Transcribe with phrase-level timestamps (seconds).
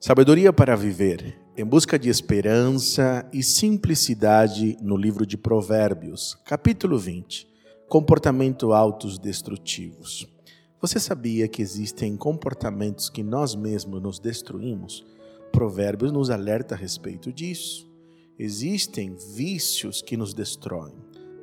[0.00, 7.48] Sabedoria para viver, em busca de esperança e simplicidade no livro de Provérbios, capítulo 20.
[7.88, 10.28] Comportamento autos destrutivos.
[10.80, 15.04] Você sabia que existem comportamentos que nós mesmos nos destruímos?
[15.50, 17.90] Provérbios nos alerta a respeito disso.
[18.38, 20.94] Existem vícios que nos destroem.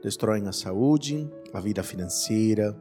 [0.01, 2.73] Destroem a saúde, a vida financeira,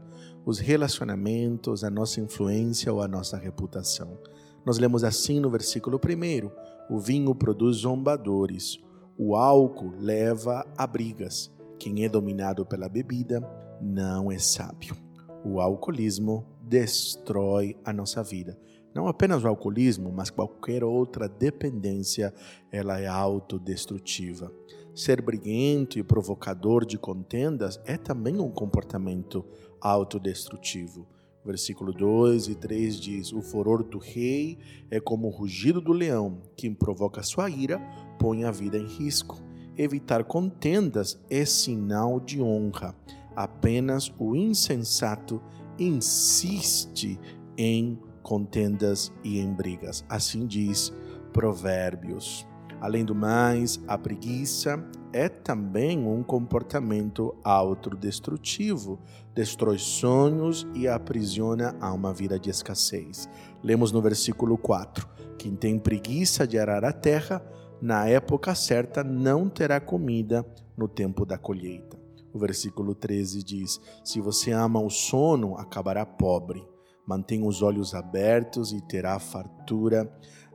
[0.46, 4.16] os relacionamentos, a nossa influência ou a nossa reputação.
[4.64, 8.78] Nós lemos assim no versículo 1: O vinho produz zombadores,
[9.18, 11.52] o álcool leva a brigas.
[11.78, 13.40] Quem é dominado pela bebida
[13.80, 14.96] não é sábio.
[15.44, 18.58] O alcoolismo destrói a nossa vida.
[18.94, 22.32] Não apenas o alcoolismo, mas qualquer outra dependência,
[22.72, 24.50] ela é autodestrutiva.
[24.94, 29.44] Ser briguento e provocador de contendas é também um comportamento
[29.80, 31.06] autodestrutivo.
[31.44, 34.58] Versículo 2 e 3 diz: O furor do rei
[34.90, 37.78] é como o rugido do leão, quem provoca sua ira
[38.18, 39.42] põe a vida em risco.
[39.76, 42.94] Evitar contendas é sinal de honra.
[43.36, 45.42] Apenas o insensato
[45.78, 47.18] insiste
[47.58, 50.04] em contendas e em brigas.
[50.08, 50.92] Assim diz
[51.32, 52.46] Provérbios.
[52.84, 59.00] Além do mais, a preguiça é também um comportamento autodestrutivo,
[59.34, 63.26] destrói sonhos e aprisiona a uma vida de escassez.
[63.62, 65.08] Lemos no versículo 4:
[65.38, 67.42] Quem tem preguiça de arar a terra,
[67.80, 70.44] na época certa não terá comida
[70.76, 71.98] no tempo da colheita.
[72.34, 76.62] O versículo 13 diz: Se você ama o sono, acabará pobre.
[77.06, 80.06] Mantenha os olhos abertos e terá fartura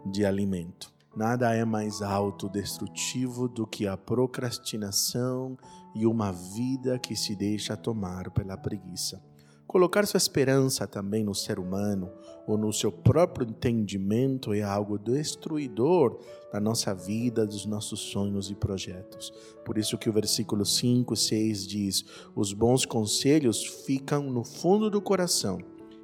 [0.05, 0.98] de alimento.
[1.15, 5.57] Nada é mais autodestrutivo do que a procrastinação
[5.95, 9.21] e uma vida que se deixa tomar pela preguiça.
[9.65, 12.11] Colocar sua esperança também no ser humano
[12.47, 16.20] ou no seu próprio entendimento é algo destruidor
[16.53, 19.31] da nossa vida, dos nossos sonhos e projetos.
[19.65, 22.05] Por isso que o versículo 5 e 6 diz:
[22.36, 25.59] "Os bons conselhos ficam no fundo do coração,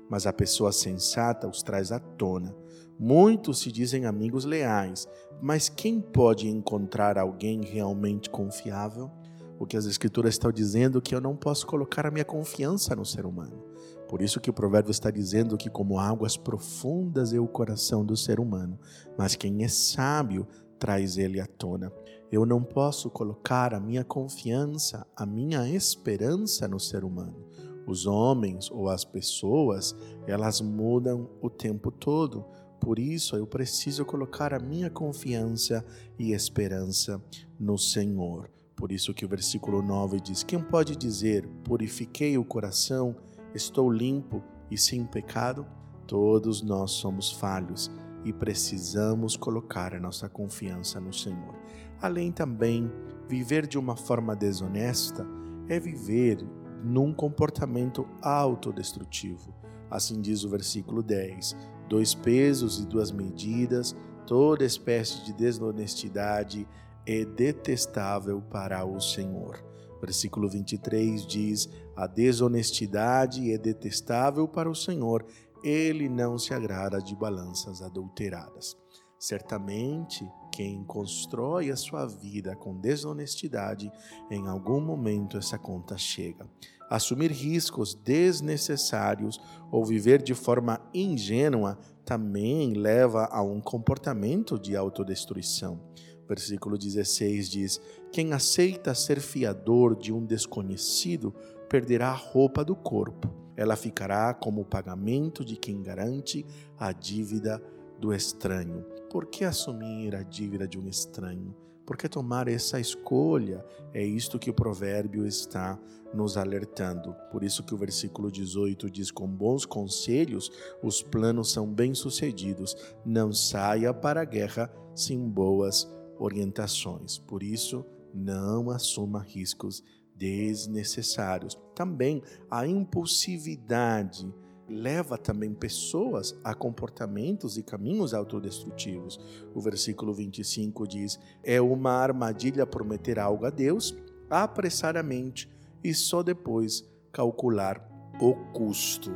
[0.10, 2.65] mas a pessoa sensata os traz à tona."
[2.98, 5.08] Muitos se dizem amigos leais,
[5.42, 9.12] mas quem pode encontrar alguém realmente confiável?
[9.60, 12.96] O que as escrituras estão dizendo é que eu não posso colocar a minha confiança
[12.96, 13.64] no ser humano.
[14.08, 18.16] Por isso que o provérbio está dizendo que como águas profundas é o coração do
[18.16, 18.80] ser humano,
[19.18, 20.48] mas quem é sábio
[20.80, 21.92] traz ele à tona.
[22.32, 27.46] Eu não posso colocar a minha confiança, a minha esperança no ser humano.
[27.88, 29.96] Os homens ou as pessoas,
[30.26, 32.46] elas mudam o tempo todo
[32.86, 35.84] por isso eu preciso colocar a minha confiança
[36.20, 37.20] e esperança
[37.60, 38.48] no Senhor.
[38.76, 43.16] Por isso que o versículo 9 diz: Quem pode dizer, purifiquei o coração,
[43.56, 45.66] estou limpo e sem pecado?
[46.06, 47.90] Todos nós somos falhos
[48.24, 51.56] e precisamos colocar a nossa confiança no Senhor.
[52.00, 52.92] Além também,
[53.28, 55.26] viver de uma forma desonesta
[55.68, 56.38] é viver
[56.84, 59.56] num comportamento autodestrutivo.
[59.90, 61.56] Assim diz o versículo 10:
[61.88, 66.68] dois pesos e duas medidas, toda espécie de desonestidade
[67.06, 69.64] é detestável para o Senhor.
[70.02, 75.26] Versículo 23 diz: A desonestidade é detestável para o Senhor,
[75.64, 78.78] ele não se agrada de balanças adulteradas.
[79.18, 83.92] Certamente, quem constrói a sua vida com desonestidade,
[84.32, 86.48] em algum momento essa conta chega
[86.90, 89.40] assumir riscos desnecessários
[89.72, 95.82] ou viver de forma ingênua também leva a um comportamento de autodestruição.
[96.28, 101.34] Versículo 16 diz: Quem aceita ser fiador de um desconhecido
[101.70, 103.34] perderá a roupa do corpo.
[103.56, 106.46] Ela ficará como o pagamento de quem garante
[106.78, 107.62] a dívida
[108.00, 108.86] do estranho.
[109.16, 111.56] Por que assumir a dívida de um estranho?
[111.86, 115.80] Porque tomar essa escolha é isto que o provérbio está
[116.14, 117.16] nos alertando.
[117.32, 120.52] Por isso que o versículo 18 diz: Com bons conselhos
[120.84, 122.76] os planos são bem-sucedidos.
[123.06, 127.18] Não saia para a guerra sem boas orientações.
[127.18, 129.82] Por isso, não assuma riscos
[130.14, 131.58] desnecessários.
[131.74, 134.30] Também a impulsividade
[134.68, 139.20] leva também pessoas a comportamentos e caminhos autodestrutivos.
[139.54, 143.96] O versículo 25 diz: É uma armadilha prometer algo a Deus
[144.30, 145.50] apressadamente
[145.84, 147.88] e só depois calcular
[148.20, 149.12] o custo.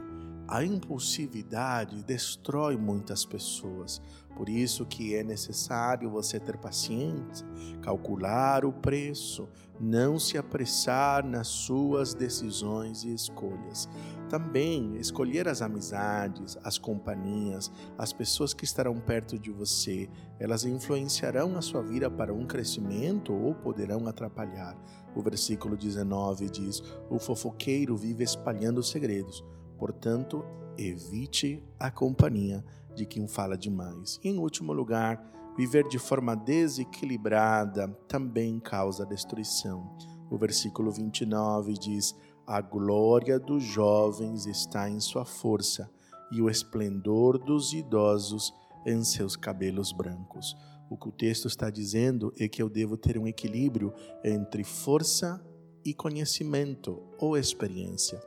[0.47, 4.01] A impulsividade destrói muitas pessoas.
[4.35, 7.45] Por isso que é necessário você ter paciência,
[7.81, 9.47] calcular o preço,
[9.79, 13.87] não se apressar nas suas decisões e escolhas.
[14.29, 20.07] Também escolher as amizades, as companhias, as pessoas que estarão perto de você,
[20.39, 24.77] elas influenciarão a sua vida para um crescimento ou poderão atrapalhar.
[25.15, 29.43] O versículo 19 diz: O fofoqueiro vive espalhando segredos,
[29.79, 30.45] portanto,
[30.77, 32.63] evite a companhia
[32.95, 34.19] de quem fala demais.
[34.23, 35.19] E, em último lugar,
[35.57, 39.97] viver de forma desequilibrada também causa destruição.
[40.29, 42.15] O versículo 29 diz:
[42.49, 45.87] A glória dos jovens está em sua força,
[46.31, 48.51] e o esplendor dos idosos
[48.87, 50.57] em seus cabelos brancos.
[50.89, 53.93] O que o texto está dizendo é que eu devo ter um equilíbrio
[54.23, 55.39] entre força
[55.85, 58.19] e conhecimento ou experiência.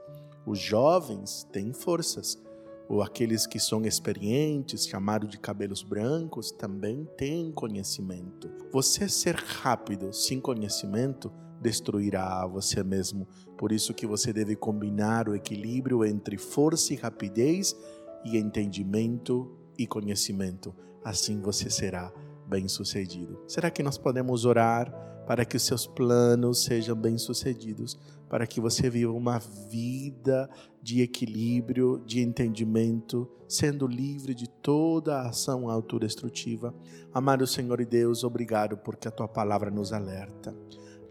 [0.47, 2.41] Os jovens têm forças,
[2.89, 8.49] ou aqueles que são experientes, chamados de cabelos brancos, também têm conhecimento.
[8.71, 13.27] Você ser rápido sem conhecimento destruirá você mesmo.
[13.57, 17.77] Por isso que você deve combinar o equilíbrio entre força e rapidez
[18.25, 20.75] e entendimento e conhecimento.
[21.05, 22.13] Assim você será
[22.47, 23.41] bem-sucedido.
[23.47, 24.93] Será que nós podemos orar
[25.27, 27.99] para que os seus planos sejam bem-sucedidos,
[28.29, 30.51] para que você viva uma vida
[30.83, 36.75] de equilíbrio, de entendimento, sendo livre de toda a ação autodestrutiva?
[37.15, 40.55] Amado Senhor e Deus, obrigado porque a tua palavra nos alerta.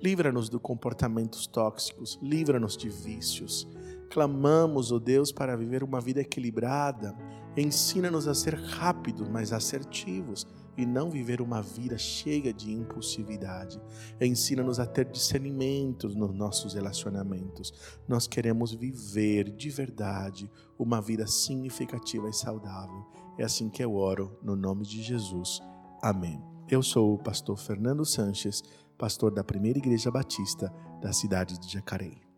[0.02, 3.68] Livra-nos de comportamentos tóxicos, livra-nos de vícios.
[4.10, 7.16] Clamamos, ó oh Deus, para viver uma vida equilibrada.
[7.56, 13.80] Ensina-nos a ser rápidos, mas assertivos e não viver uma vida cheia de impulsividade.
[14.20, 17.72] Ensina-nos a ter discernimento nos nossos relacionamentos.
[18.08, 20.50] Nós queremos viver de verdade
[20.80, 23.06] uma vida significativa e saudável.
[23.38, 25.62] É assim que eu oro, no nome de Jesus.
[26.02, 26.51] Amém.
[26.72, 28.64] Eu sou o pastor Fernando Sanches
[28.98, 32.31] pastor da Primeira Igreja Batista da cidade de Jacareí.